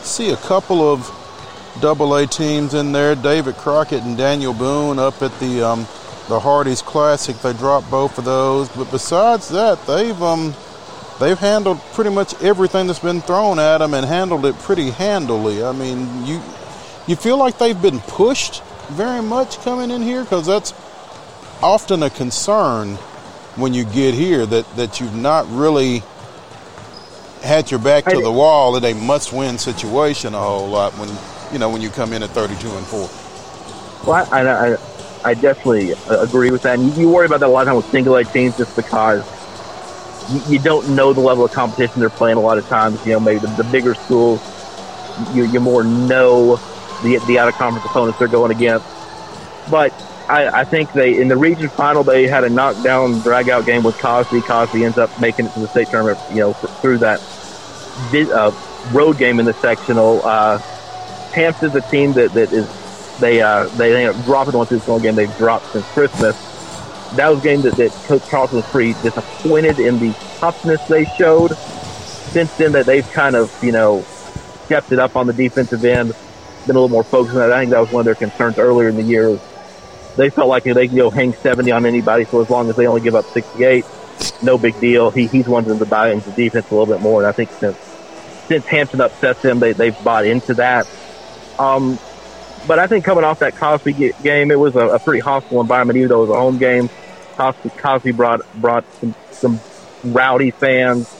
[0.04, 1.12] see a couple of
[1.82, 3.13] Double A teams in there.
[3.13, 5.80] David Crockett and Daniel Boone up at the um,
[6.30, 7.36] the Hardy's Classic.
[7.36, 10.54] They dropped both of those, but besides that, they've um,
[11.19, 15.62] they've handled pretty much everything that's been thrown at them and handled it pretty handily.
[15.62, 16.41] I mean, you
[17.06, 20.73] you feel like they've been pushed very much coming in here because that's
[21.62, 22.95] often a concern
[23.58, 26.02] when you get here that, that you've not really
[27.44, 31.10] had your back to the wall in a must-win situation a whole lot when
[31.52, 33.10] you know when you come in at 32 and four.
[34.08, 34.78] Well, I, I,
[35.24, 36.80] I definitely uh, agree with that.
[36.80, 39.24] And you, worry about that a lot of times with single A teams just because
[40.34, 43.06] you, you don't know the level of competition they're playing a lot of times.
[43.06, 44.42] You know, maybe the, the bigger schools,
[45.34, 46.58] you, you more know
[47.04, 48.86] the, the out of conference opponents they're going against.
[49.70, 49.94] But
[50.28, 53.84] I, I think they, in the region final, they had a knockdown drag out game
[53.84, 54.42] with Cosby.
[54.42, 57.22] Cosby ends up making it to the state tournament, you know, th- through that
[58.32, 58.52] uh,
[58.92, 60.22] road game in the sectional.
[60.24, 60.58] Uh,
[61.34, 62.68] Hampton's a team that, that is
[63.20, 66.36] they uh, they ended up dropping one the game they've dropped since Christmas.
[67.16, 71.06] That was a game that, that Coach Charlton was pretty disappointed in the toughness they
[71.06, 71.56] showed.
[71.56, 74.04] Since then, that they've kind of you know
[74.66, 76.14] stepped it up on the defensive end,
[76.66, 77.52] been a little more focused on that.
[77.52, 79.40] I think that was one of their concerns earlier in the year.
[80.16, 82.86] They felt like they could go hang 70 on anybody, so as long as they
[82.86, 83.86] only give up 68,
[84.41, 85.12] no big deal.
[85.12, 87.49] He, he's wanted them to buy into defense a little bit more, and I think
[87.52, 87.78] since
[88.47, 90.88] since Hampton upsets them, they, they've bought into that.
[91.58, 91.97] Um,
[92.67, 95.97] but I think coming off that Cosby game, it was a, a pretty hostile environment,
[95.97, 96.89] even though it was a home game.
[97.36, 99.60] Cosby, Cosby brought brought some, some
[100.04, 101.13] rowdy fans,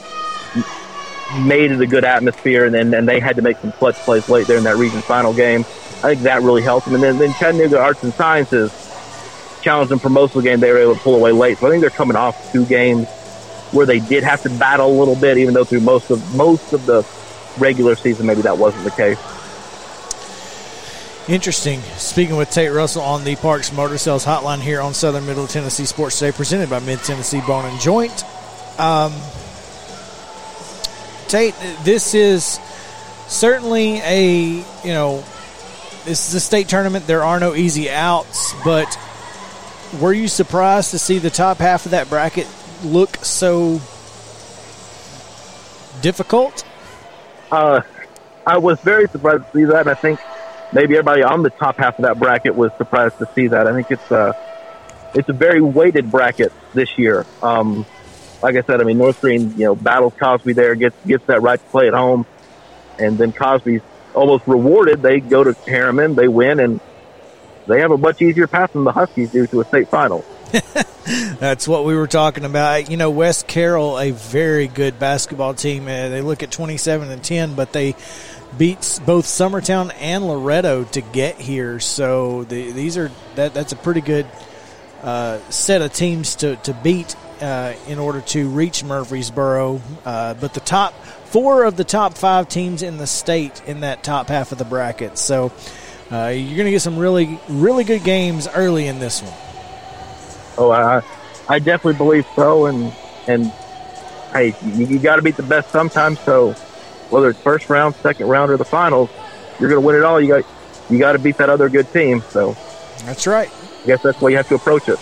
[1.40, 4.28] made it a good atmosphere, and then and they had to make some clutch plays
[4.28, 5.60] late there in that region final game.
[6.02, 6.94] I think that really helped them.
[6.94, 8.83] And then, then Chattanooga Arts and Sciences
[9.64, 10.60] challenged them for most of the game.
[10.60, 11.58] They were able to pull away late.
[11.58, 13.08] So I think they're coming off two games
[13.72, 16.72] where they did have to battle a little bit, even though through most of most
[16.72, 17.04] of the
[17.58, 19.18] regular season, maybe that wasn't the case.
[21.26, 21.80] Interesting.
[21.96, 25.86] Speaking with Tate Russell on the Parks Motor Sales Hotline here on Southern Middle Tennessee
[25.86, 28.24] Sports Today, presented by Mid Tennessee Bone and Joint.
[28.78, 29.12] Um,
[31.28, 32.60] Tate, this is
[33.26, 35.24] certainly a you know
[36.04, 37.06] this is a state tournament.
[37.06, 38.98] There are no easy outs, but
[40.00, 42.46] were you surprised to see the top half of that bracket
[42.84, 43.80] look so
[46.00, 46.64] difficult?
[47.50, 47.82] Uh,
[48.46, 49.88] I was very surprised to see that.
[49.88, 50.20] I think
[50.72, 53.66] maybe everybody on the top half of that bracket was surprised to see that.
[53.66, 54.36] I think it's a
[55.14, 57.24] it's a very weighted bracket this year.
[57.42, 57.86] Um,
[58.42, 61.42] like I said, I mean North Greene, you know, battles Cosby there, gets gets that
[61.42, 62.26] right to play at home,
[62.98, 63.82] and then Cosby's
[64.14, 65.02] almost rewarded.
[65.02, 66.80] They go to Harriman, they win, and
[67.66, 70.24] they have a much easier path than the Huskies do to a state final.
[71.38, 72.90] That's what we were talking about.
[72.90, 75.84] You know, West Carroll, a very good basketball team.
[75.84, 77.94] Uh, they look at 27 and 10, but they
[78.56, 81.80] beats both Summertown and Loretto to get here.
[81.80, 84.26] So the, these are that that's a pretty good
[85.02, 89.80] uh, set of teams to to beat uh, in order to reach Murfreesboro.
[90.04, 90.94] Uh, but the top
[91.26, 94.64] four of the top five teams in the state in that top half of the
[94.64, 95.18] bracket.
[95.18, 95.52] So
[96.12, 99.32] uh, you're going to get some really really good games early in this one.
[100.56, 101.02] Oh, I,
[101.48, 102.66] I definitely believe so.
[102.66, 102.92] And
[103.26, 103.46] and
[104.32, 106.20] hey, you, you got to beat the best sometimes.
[106.20, 106.52] So
[107.10, 109.10] whether it's first round, second round, or the finals,
[109.58, 110.20] you're going to win it all.
[110.20, 110.44] You got
[110.90, 112.20] you got to beat that other good team.
[112.28, 112.56] So
[113.04, 113.50] That's right.
[113.82, 114.98] I guess that's the way you have to approach it.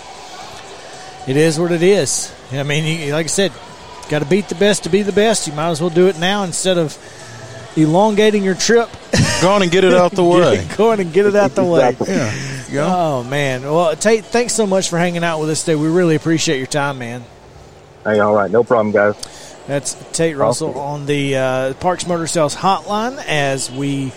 [1.29, 2.35] It is what it is.
[2.53, 3.53] I mean, you, like I said,
[4.09, 5.47] got to beat the best to be the best.
[5.47, 6.99] You might as well do it now instead of
[7.77, 8.89] elongating your trip.
[9.41, 10.67] Go on and get it out the way.
[10.77, 11.91] Go on and get it out the way.
[11.91, 12.15] Exactly.
[12.77, 12.87] Yeah.
[12.89, 13.63] Oh man!
[13.63, 15.75] Well, Tate, thanks so much for hanging out with us today.
[15.75, 17.23] We really appreciate your time, man.
[18.05, 19.15] Hey, all right, no problem, guys.
[19.67, 24.13] That's Tate Russell on the uh, Parks Motor Sales Hotline as we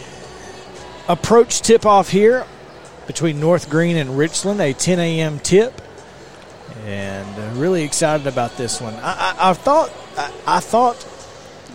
[1.08, 2.46] approach tip off here
[3.08, 5.40] between North Greene and Richland, a 10 a.m.
[5.40, 5.80] tip,
[6.86, 8.94] and uh, really excited about this one.
[8.96, 10.96] I, I, I thought I, I thought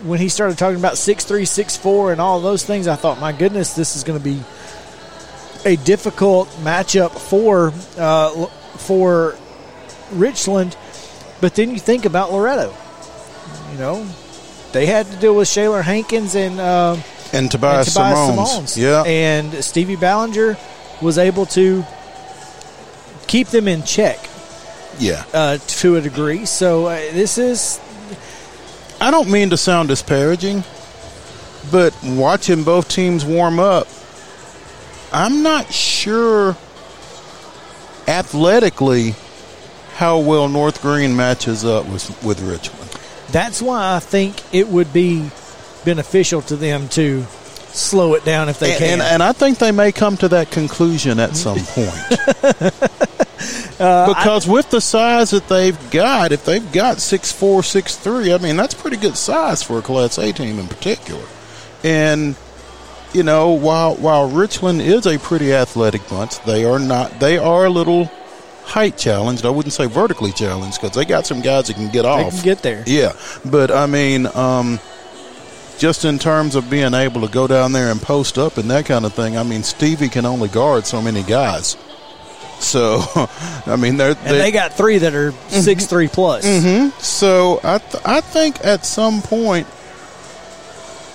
[0.03, 3.19] when he started talking about six three, six four, and all those things, I thought,
[3.19, 4.41] my goodness, this is going to be
[5.65, 8.45] a difficult matchup for uh,
[8.77, 9.35] for
[10.13, 10.75] Richland.
[11.39, 12.73] But then you think about Loretto.
[13.71, 14.07] You know,
[14.73, 16.97] they had to deal with Shaler Hankins and, uh,
[17.33, 18.75] And and Tobias, Tobias Simones.
[18.75, 18.77] Simones.
[18.77, 19.03] Yeah.
[19.03, 20.57] And Stevie Ballinger
[21.01, 21.83] was able to
[23.27, 24.19] keep them in check
[24.99, 25.23] yeah.
[25.33, 26.45] uh, to a degree.
[26.45, 27.79] So uh, this is
[29.01, 30.63] I don't mean to sound disparaging,
[31.71, 33.87] but watching both teams warm up,
[35.11, 36.55] I'm not sure
[38.07, 39.15] athletically
[39.95, 42.91] how well North Greene matches up with, with Richland.
[43.31, 45.31] that's why I think it would be
[45.83, 47.25] beneficial to them to
[47.73, 48.89] slow it down if they and, can.
[48.93, 52.71] and, and I think they may come to that conclusion at some point.
[53.79, 58.31] Uh, because with the size that they've got, if they've got six four, six three,
[58.31, 61.25] I mean that's pretty good size for a Class A team in particular.
[61.83, 62.35] And
[63.13, 67.19] you know, while while Richland is a pretty athletic bunch, they are not.
[67.19, 68.05] They are a little
[68.63, 69.45] height challenged.
[69.45, 72.31] I wouldn't say vertically challenged because they got some guys that can get off.
[72.31, 72.83] they can get there.
[72.85, 74.79] Yeah, but I mean, um,
[75.81, 78.85] just in terms of being able to go down there and post up and that
[78.85, 81.75] kind of thing, I mean, Stevie can only guard so many guys.
[82.59, 83.01] So,
[83.65, 85.59] I mean, they're, And they got three that are mm-hmm.
[85.59, 86.45] six three plus.
[86.45, 86.99] Mm-hmm.
[86.99, 89.65] so I th- I think at some point,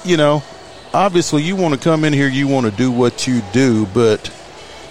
[0.05, 0.43] you know,
[0.93, 4.27] obviously you want to come in here, you want to do what you do, but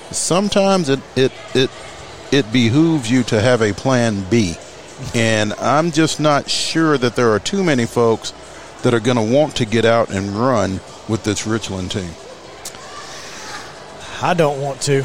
[0.10, 1.70] sometimes it it it
[2.32, 4.56] it behooves you to have a plan B.
[5.14, 8.32] And I'm just not sure that there are too many folks
[8.86, 12.12] that are going to want to get out and run with this Richland team.
[14.22, 15.04] I don't want to.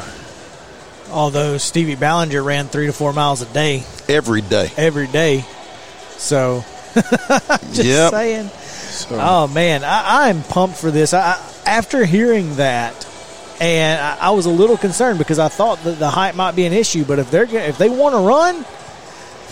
[1.09, 4.69] Although Stevie Ballinger ran three to four miles a day Every day.
[4.77, 5.43] every day,
[6.11, 6.63] so
[6.93, 8.11] just Yep.
[8.11, 8.47] saying.
[8.49, 11.13] So- Oh man, I, I'm pumped for this.
[11.13, 13.07] I, I- after hearing that,
[13.59, 16.65] and I, I was a little concerned because I thought that the height might be
[16.65, 17.03] an issue.
[17.03, 18.63] But if they're if they want to run,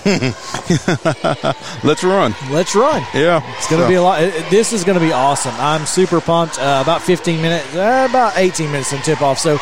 [1.83, 2.33] Let's run.
[2.49, 3.03] let's run.
[3.13, 3.43] Yeah.
[3.57, 4.19] It's going to be a lot.
[4.49, 5.53] This is going to be awesome.
[5.57, 6.59] I'm super pumped.
[6.59, 9.39] Uh, about 15 minutes, uh, about 18 minutes in tip off.
[9.39, 9.59] So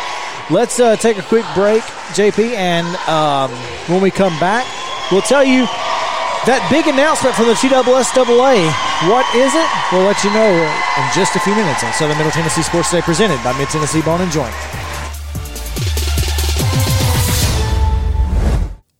[0.49, 3.51] let's uh, take a quick break, JP, and um,
[3.89, 4.65] when we come back,
[5.11, 5.65] we'll tell you
[6.45, 8.71] that big announcement from the TSSAA.
[9.11, 9.67] What is it?
[9.91, 13.01] We'll let you know in just a few minutes on Southern Middle Tennessee Sports Today,
[13.01, 14.55] presented by Mid Tennessee Bone and Joint.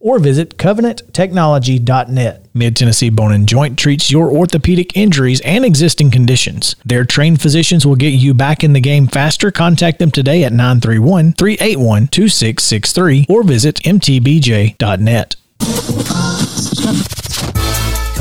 [0.00, 2.46] or visit covenanttechnology.net.
[2.52, 6.74] Mid Tennessee Bone and Joint treats your orthopedic injuries and existing conditions.
[6.84, 9.50] Their trained physicians will get you back in the game faster.
[9.52, 15.36] Contact them today at 931 381 2663 or visit mtbj.net.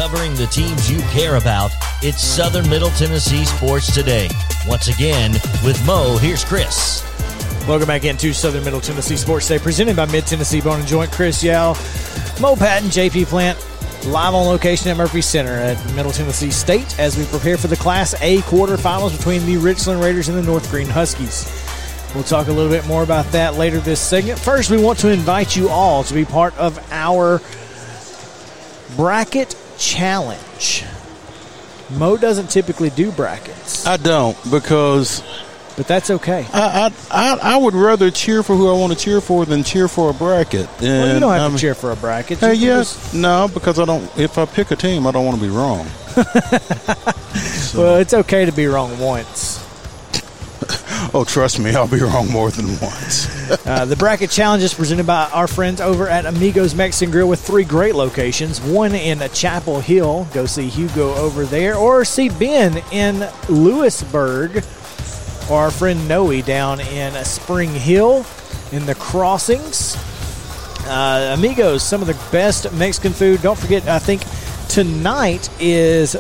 [0.10, 1.72] covering the teams you care about.
[2.02, 4.30] It's Southern Middle Tennessee Sports Today.
[4.68, 7.04] Once again, with Mo, here's Chris.
[7.70, 11.12] Welcome back into Southern Middle Tennessee Sports Day, presented by Mid Tennessee Bone and Joint.
[11.12, 11.76] Chris Yao,
[12.42, 13.60] Mo Patton, JP Plant,
[14.08, 17.76] live on location at Murphy Center at Middle Tennessee State as we prepare for the
[17.76, 21.46] Class A quarterfinals between the Richland Raiders and the North Greene Huskies.
[22.16, 24.40] We'll talk a little bit more about that later this segment.
[24.40, 27.40] First, we want to invite you all to be part of our
[28.96, 30.86] bracket challenge.
[31.92, 35.22] Mo doesn't typically do brackets, I don't because
[35.80, 36.46] but that's okay.
[36.52, 39.64] I, I I I would rather cheer for who I want to cheer for than
[39.64, 40.68] cheer for a bracket.
[40.82, 42.40] Well, you don't have I'm- to cheer for a bracket.
[42.40, 44.04] Hey, yes, no, because I don't.
[44.20, 45.88] If I pick a team, I don't want to be wrong.
[47.74, 49.66] well, it's okay to be wrong once.
[51.12, 53.38] Oh, trust me, I'll be wrong more than once.
[53.66, 57.40] Uh, the bracket challenge is presented by our friends over at Amigos Mexican Grill with
[57.42, 58.62] three great locations.
[58.62, 64.64] One in Chapel Hill, go see Hugo over there, or see Ben in Lewisburg,
[65.50, 68.26] our friend Noe down in Spring Hill
[68.72, 69.98] in the Crossings.
[70.86, 73.42] Uh, Amigos, some of the best Mexican food.
[73.42, 74.24] Don't forget, I think
[74.68, 76.16] tonight is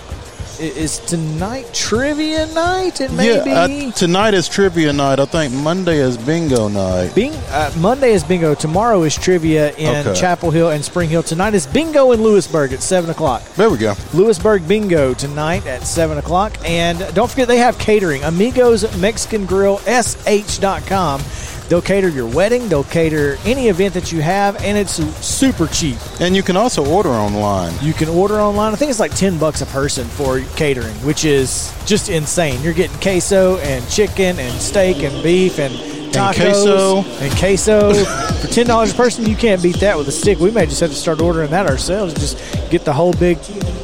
[0.60, 3.02] is tonight trivia night.
[3.02, 3.88] It may yeah, be.
[3.88, 5.20] I, tonight is trivia night.
[5.20, 7.14] I think Monday is bingo night.
[7.16, 8.56] Bing, uh, Monday is bingo.
[8.56, 10.14] Tomorrow is trivia in Okay.
[10.20, 11.24] Chapel Hill and Spring Hill.
[11.24, 13.44] Tonight is bingo in Lewisburg at 7 o'clock.
[13.56, 13.96] There we go.
[14.14, 16.58] Lewisburg bingo tonight at 7 o'clock.
[16.66, 18.24] And don't forget, they have catering.
[18.24, 21.22] Amigos Mexican Grill, sh.com.
[21.70, 25.98] They'll cater your wedding, they'll cater any event that you have, and it's super cheap.
[26.20, 27.74] And you can also order online.
[27.82, 28.74] You can order online.
[28.74, 32.62] I think it's like 10 bucks a person for catering, which is just insane.
[32.64, 35.74] You're getting queso and chicken and steak and beef and
[36.12, 36.98] tacos queso.
[37.04, 37.94] and queso
[38.42, 39.28] for ten dollars a person.
[39.28, 40.40] You can't beat that with a stick.
[40.40, 42.16] We may just have to start ordering that ourselves.
[42.16, 43.38] Just get the whole big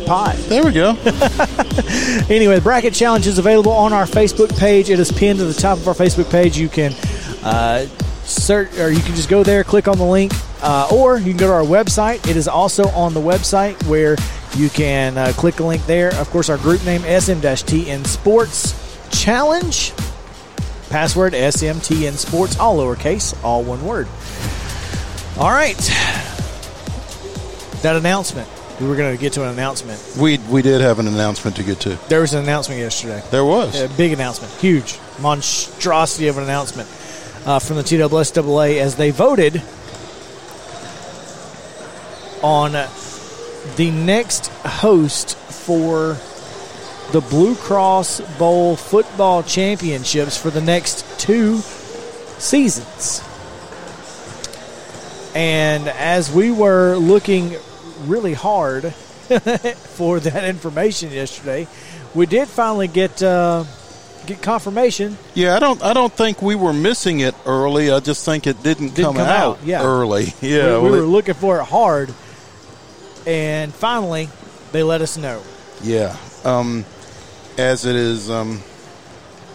[0.07, 0.35] pot.
[0.49, 0.97] There we go.
[2.29, 4.89] Anyway, the bracket challenge is available on our Facebook page.
[4.89, 6.57] It is pinned to the top of our Facebook page.
[6.57, 6.93] You can
[7.45, 7.86] uh,
[8.23, 11.38] search, or you can just go there, click on the link, uh, or you can
[11.38, 12.27] go to our website.
[12.27, 14.17] It is also on the website where
[14.58, 16.13] you can uh, click a link there.
[16.15, 18.81] Of course, our group name SM-TN Sports
[19.12, 19.93] Challenge.
[20.89, 24.08] Password SMTN Sports, all lowercase, all one word.
[25.38, 25.77] All right.
[27.81, 28.49] That announcement.
[28.79, 30.01] We were going to get to an announcement.
[30.19, 31.97] we we did have an announcement to get to.
[32.10, 33.23] There was an announcement yesterday.
[33.31, 33.79] There was.
[33.79, 36.89] A big announcement, huge monstrosity of an announcement
[37.45, 39.62] uh, from the TSSAA as they voted
[42.41, 42.71] on
[43.75, 46.17] the next host for
[47.12, 51.58] the Blue Cross Bowl football championships for the next two
[52.38, 53.23] seasons.
[55.36, 57.55] And as we were looking
[58.05, 61.67] really hard for that information yesterday,
[62.13, 63.65] we did finally get uh,
[64.25, 65.17] get confirmation.
[65.33, 65.81] Yeah, I don't.
[65.83, 67.91] I don't think we were missing it early.
[67.91, 69.83] I just think it didn't, Didn't come, come out, out, yeah.
[69.83, 70.33] early.
[70.41, 72.13] Yeah, we, we well, were looking for it hard,
[73.25, 74.29] and finally
[74.71, 75.41] they let us know.
[75.83, 76.15] yeah.
[76.43, 76.85] Um,
[77.57, 78.61] as it is um,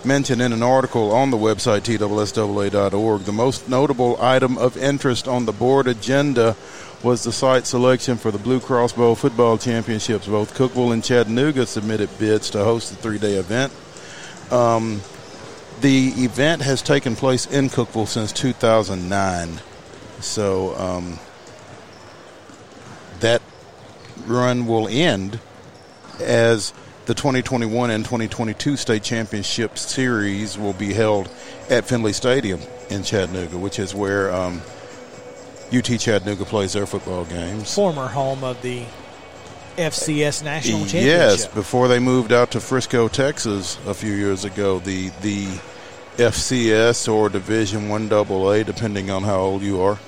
[0.05, 5.45] mentioned in an article on the website tssaa.org, the most notable item of interest on
[5.47, 6.57] the board agenda
[7.03, 10.27] was the site selection for the Blue Cross Bowl football championships.
[10.27, 13.73] Both Cookeville and Chattanooga submitted bids to host the three-day event.
[14.51, 15.01] Um,
[15.81, 19.61] the event has taken place in Cookeville since 2009.
[20.21, 21.19] So um,
[23.21, 23.41] that
[24.27, 25.41] run will end
[26.21, 26.75] as
[27.07, 31.31] the 2021 and 2022 state championship series will be held
[31.71, 32.61] at Finley Stadium
[32.91, 34.61] in Chattanooga, which is where um,
[35.73, 37.75] UT Chattanooga plays their football games.
[37.75, 38.85] Former home of the
[39.77, 41.05] FCS National Championship.
[41.05, 45.47] Yes, before they moved out to Frisco, Texas, a few years ago, the the
[46.17, 49.99] FCS or Division One AA, depending on how old you are,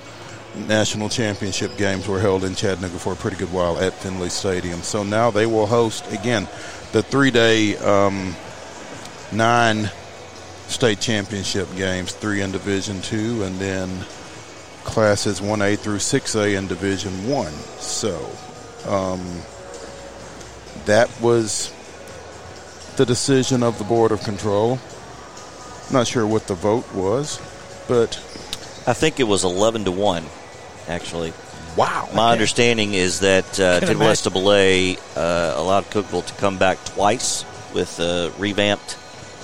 [0.55, 4.81] national championship games were held in Chattanooga for a pretty good while at Finley Stadium.
[4.81, 6.47] So now they will host again
[6.91, 8.35] the three-day um,
[9.31, 9.89] nine
[10.67, 13.89] state championship games, three in Division Two, and then
[14.83, 17.53] classes 1A through 6A in Division One.
[17.79, 18.29] So
[20.85, 21.73] that was
[22.97, 24.79] the decision of the Board of Control.
[25.91, 27.39] Not sure what the vote was,
[27.87, 28.15] but
[28.87, 30.23] I think it was 11 to 1,
[30.87, 31.33] actually.
[31.75, 32.09] wow.
[32.13, 34.29] My understanding is that uh, Can Tidwest uh,
[35.55, 38.97] allowed Cookeville to come back twice with uh, revamped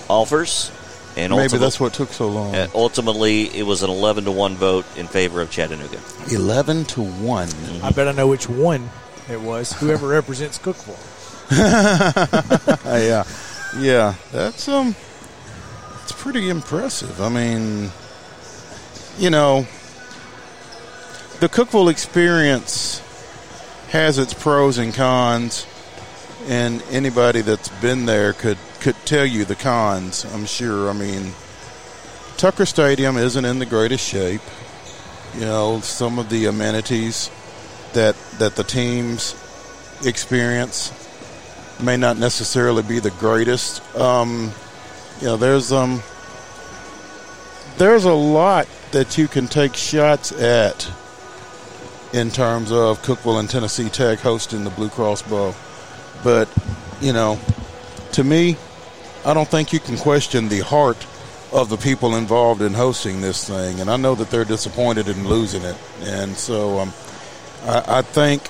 [0.09, 0.71] offers.
[1.17, 2.55] And Maybe that's what took so long.
[2.55, 5.99] uh, ultimately, it was an 11 to 1 vote in favor of Chattanooga.
[6.31, 7.49] 11 to 1.
[7.83, 8.89] I bet I know which one
[9.29, 10.97] It was whoever represents Cookeville.
[12.99, 13.23] Yeah,
[13.77, 14.15] yeah.
[14.31, 14.95] That's um,
[16.03, 17.21] it's pretty impressive.
[17.21, 17.89] I mean,
[19.17, 19.67] you know,
[21.39, 23.01] the Cookeville experience
[23.89, 25.65] has its pros and cons,
[26.47, 30.25] and anybody that's been there could could tell you the cons.
[30.33, 30.89] I'm sure.
[30.89, 31.31] I mean,
[32.37, 34.41] Tucker Stadium isn't in the greatest shape.
[35.35, 37.29] You know, some of the amenities
[37.93, 39.35] that that the teams
[40.05, 40.91] experience
[41.81, 43.83] may not necessarily be the greatest.
[43.95, 44.51] Um,
[45.19, 46.01] you know, there's um,
[47.77, 50.91] there's a lot that you can take shots at
[52.13, 55.53] in terms of Cookeville and Tennessee Tech hosting the Blue Cross Bowl,
[56.23, 56.49] but
[57.01, 57.39] you know,
[58.13, 58.57] to me,
[59.25, 61.05] I don't think you can question the heart
[61.51, 65.27] of the people involved in hosting this thing, and I know that they're disappointed in
[65.27, 66.93] losing it, and so um,
[67.63, 68.47] I, I think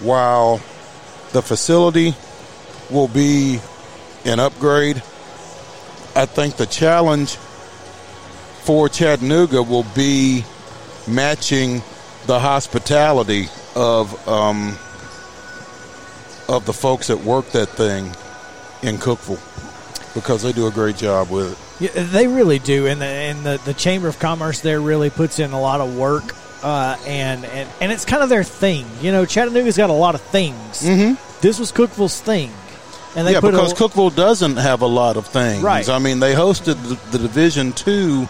[0.00, 0.58] while
[1.32, 2.14] the facility
[2.90, 3.60] will be
[4.24, 4.96] an upgrade.
[6.16, 7.36] I think the challenge
[8.64, 10.44] for Chattanooga will be
[11.08, 11.82] matching
[12.26, 14.76] the hospitality of um,
[16.48, 18.06] of the folks that work that thing
[18.82, 19.40] in Cookeville
[20.14, 21.94] because they do a great job with it.
[21.94, 25.38] Yeah, they really do, and the and the, the Chamber of Commerce there really puts
[25.38, 28.84] in a lot of work, uh, and, and and it's kind of their thing.
[29.00, 30.82] You know, Chattanooga's got a lot of things.
[30.82, 31.14] Mm-hmm.
[31.40, 32.52] This was Cookeville's thing,
[33.16, 35.62] and they yeah, put because a, Cookeville doesn't have a lot of things.
[35.62, 35.88] Right.
[35.88, 38.28] I mean, they hosted the, the Division Two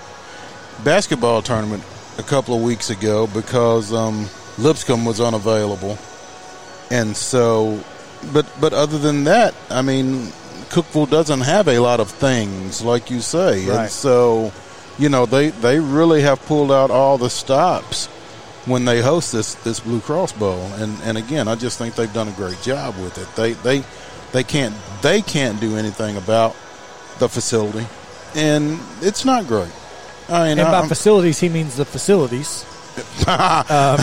[0.84, 1.84] basketball tournament
[2.18, 4.28] a couple of weeks ago because um,
[4.58, 5.98] Lipscomb was unavailable,
[6.90, 7.82] and so,
[8.32, 10.26] but but other than that, I mean,
[10.70, 13.80] Cookeville doesn't have a lot of things, like you say, Right.
[13.82, 14.52] and so,
[14.98, 18.06] you know, they they really have pulled out all the stops
[18.66, 22.12] when they host this this Blue Cross Bowl, and and again, I just think they've
[22.12, 23.28] done a great job with it.
[23.36, 23.84] They they
[24.32, 26.54] they can't they can't do anything about
[27.18, 27.86] the facility,
[28.34, 29.70] and it's not great.
[30.28, 32.66] I mean, and by I'm- facilities he means the facilities.
[33.26, 33.98] Um,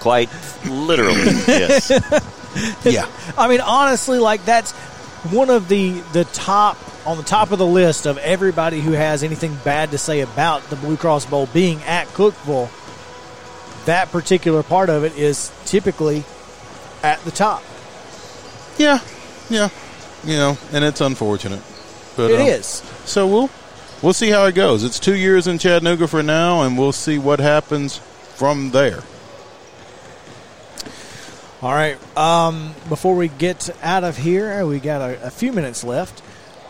[0.00, 0.28] Quite
[0.64, 1.90] literally, yes.
[2.84, 3.06] yeah,
[3.38, 4.72] I mean, honestly, like that's
[5.30, 6.76] one of the the top
[7.06, 10.62] on the top of the list of everybody who has anything bad to say about
[10.70, 12.70] the Blue Cross Bowl being at Cookeville.
[13.84, 16.24] That particular part of it is typically
[17.02, 17.62] at the top.
[18.78, 19.00] Yeah,
[19.50, 19.68] yeah,
[20.24, 21.62] you know, and it's unfortunate,
[22.16, 22.66] but It um, is.
[23.04, 23.50] So we'll
[24.02, 24.84] we'll see how it goes.
[24.84, 29.02] It's two years in Chattanooga for now, and we'll see what happens from there.
[31.62, 31.96] All right.
[32.18, 36.20] Um, before we get out of here, we got a, a few minutes left.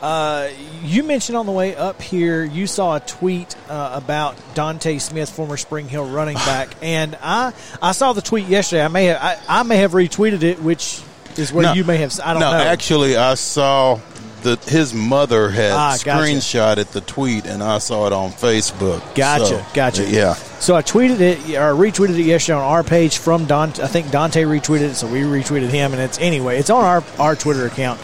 [0.03, 0.51] Uh,
[0.83, 5.31] you mentioned on the way up here, you saw a tweet uh, about Dontae Smith,
[5.31, 8.85] former Spring Hill running back, and I I saw the tweet yesterday.
[8.85, 11.01] I may have I, I may have retweeted it, which
[11.39, 11.73] is where No.
[11.73, 12.19] you may have.
[12.25, 12.59] I don't no, know.
[12.59, 13.99] actually, I saw
[14.43, 16.11] that his mother had Ah, gotcha.
[16.11, 19.01] screenshotted the tweet, and I saw it on Facebook.
[19.15, 20.05] Gotcha, So, gotcha.
[20.05, 23.81] Yeah, So I tweeted it or retweeted it yesterday on our page from Dontae.
[23.85, 26.59] I think Dontae retweeted it, so we retweeted him, and it's anyway.
[26.59, 28.01] It's on our our Twitter account.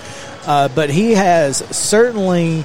[0.47, 2.65] Uh, but he has certainly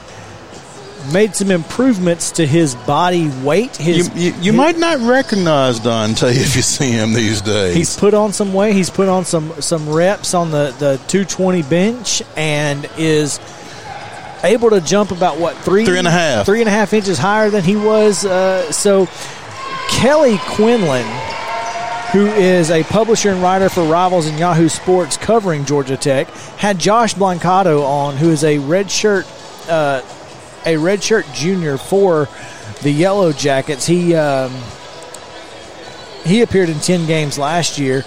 [1.11, 3.79] made some improvements to his body weight.
[3.79, 7.75] you, His you, you his- might not recognize Dontae if you see him these days.
[7.75, 8.73] He's put on some weight.
[8.75, 13.39] He's put on some some reps on the the 220 bench and is
[14.43, 16.45] able to jump about what three Three and a half.
[16.45, 18.25] three and a half inches higher than he was.
[18.25, 19.07] Uh, so
[19.89, 21.05] Kelly Quinlan,
[22.11, 26.27] who is a publisher and writer for Rivals and Yahoo Sports covering Georgia Tech,
[26.57, 29.25] had Josh Blancato on, who is a red shirt
[29.69, 30.01] uh,
[30.65, 32.27] a redshirt junior for
[32.81, 33.85] the Yellow Jackets.
[33.85, 34.51] He um,
[36.25, 38.03] he appeared in ten games last year,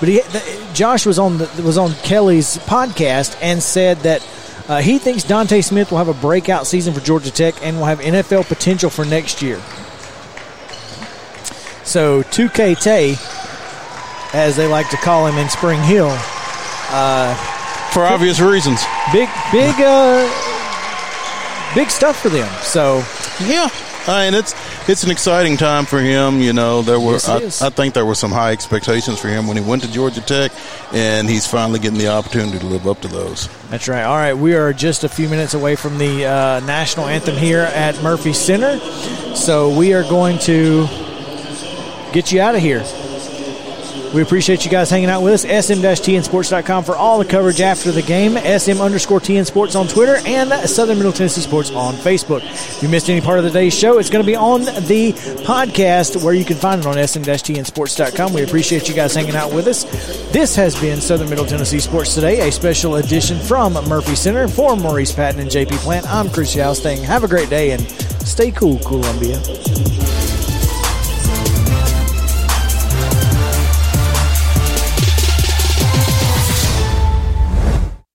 [0.00, 4.26] but he the, Josh was on the, was on Kelly's podcast and said that.
[4.68, 7.86] Uh, he thinks Dontae Smith will have a breakout season for Georgia Tech and will
[7.86, 9.58] have NFL potential for next year.
[11.84, 13.16] So 2K Tay,
[14.38, 16.10] as they like to call him in Spring Hill,
[17.92, 18.82] for obvious reasons.
[19.10, 20.28] big big uh,
[21.78, 22.52] big stuff for them.
[22.62, 23.04] So
[23.40, 23.68] Yeah,
[24.08, 24.52] I mean it's
[24.88, 26.40] it's an exciting time for him.
[26.40, 27.68] You know, there were Yes, I.
[27.68, 30.50] I think there were some high expectations for him when he went to Georgia Tech,
[30.92, 33.48] and he's finally getting the opportunity to live up to those.
[33.70, 34.02] That's right.
[34.02, 37.60] All right, we are just a few minutes away from the uh, national anthem here
[37.60, 38.80] at Murphy Center,
[39.36, 40.88] so we are going to
[42.12, 42.82] get you out of here.
[44.14, 45.42] We appreciate you guys hanging out with us.
[45.42, 48.36] SM-TNSports.com for all the coverage after the game.
[48.36, 52.42] SM underscore TN Sports on Twitter and Southern Middle Tennessee Sports on Facebook.
[52.42, 55.12] If you missed any part of the day's show, it's going to be on the
[55.44, 58.32] podcast where you can find it on SM-TNSports.com.
[58.32, 59.84] We appreciate you guys hanging out with us.
[60.32, 64.48] This has been Southern Middle Tennessee Sports Today, a special edition from Murphy Center.
[64.48, 67.82] For Maurice Patton and JP Plant, I'm Chris Yao have a great day and
[68.26, 69.40] stay cool, Columbia.